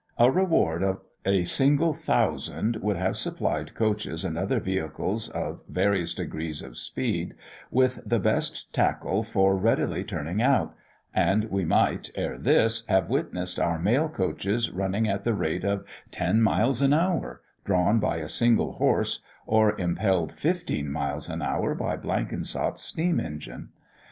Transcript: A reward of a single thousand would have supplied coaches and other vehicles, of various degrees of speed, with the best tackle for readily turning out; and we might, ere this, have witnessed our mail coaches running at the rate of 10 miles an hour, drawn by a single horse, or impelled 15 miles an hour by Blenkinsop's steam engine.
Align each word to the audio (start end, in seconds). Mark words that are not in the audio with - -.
A 0.17 0.31
reward 0.31 0.81
of 0.81 0.99
a 1.27 1.43
single 1.43 1.93
thousand 1.93 2.77
would 2.77 2.97
have 2.97 3.15
supplied 3.15 3.75
coaches 3.75 4.25
and 4.25 4.35
other 4.35 4.59
vehicles, 4.59 5.29
of 5.29 5.61
various 5.69 6.15
degrees 6.15 6.63
of 6.63 6.75
speed, 6.75 7.35
with 7.69 7.99
the 8.03 8.17
best 8.17 8.73
tackle 8.73 9.21
for 9.21 9.55
readily 9.55 10.03
turning 10.03 10.41
out; 10.41 10.73
and 11.13 11.51
we 11.51 11.65
might, 11.65 12.09
ere 12.15 12.39
this, 12.39 12.83
have 12.87 13.11
witnessed 13.11 13.59
our 13.59 13.77
mail 13.77 14.09
coaches 14.09 14.71
running 14.71 15.07
at 15.07 15.23
the 15.23 15.35
rate 15.35 15.63
of 15.63 15.85
10 16.09 16.41
miles 16.41 16.81
an 16.81 16.93
hour, 16.93 17.41
drawn 17.63 17.99
by 17.99 18.15
a 18.17 18.27
single 18.27 18.71
horse, 18.71 19.19
or 19.45 19.79
impelled 19.79 20.31
15 20.33 20.91
miles 20.91 21.29
an 21.29 21.43
hour 21.43 21.75
by 21.75 21.95
Blenkinsop's 21.95 22.81
steam 22.81 23.19
engine. 23.19 23.69